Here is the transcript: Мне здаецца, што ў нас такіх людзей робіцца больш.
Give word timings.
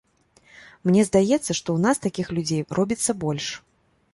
Мне 0.89 1.03
здаецца, 1.09 1.45
што 1.45 1.55
ў 1.73 1.77
нас 1.85 1.97
такіх 2.07 2.27
людзей 2.39 2.61
робіцца 2.79 3.11
больш. 3.27 3.47